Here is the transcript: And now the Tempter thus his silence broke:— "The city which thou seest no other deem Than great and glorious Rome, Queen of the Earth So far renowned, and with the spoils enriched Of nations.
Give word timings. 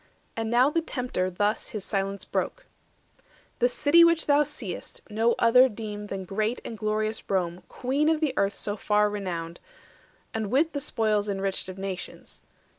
And 0.35 0.49
now 0.49 0.71
the 0.71 0.81
Tempter 0.81 1.29
thus 1.29 1.67
his 1.69 1.85
silence 1.85 2.25
broke:— 2.25 2.65
"The 3.59 3.69
city 3.69 4.03
which 4.03 4.25
thou 4.25 4.41
seest 4.41 5.03
no 5.11 5.35
other 5.37 5.69
deem 5.69 6.07
Than 6.07 6.25
great 6.25 6.59
and 6.65 6.75
glorious 6.75 7.29
Rome, 7.29 7.61
Queen 7.69 8.09
of 8.09 8.19
the 8.19 8.33
Earth 8.35 8.55
So 8.55 8.75
far 8.75 9.11
renowned, 9.11 9.59
and 10.33 10.49
with 10.49 10.71
the 10.71 10.79
spoils 10.79 11.29
enriched 11.29 11.69
Of 11.69 11.77
nations. 11.77 12.41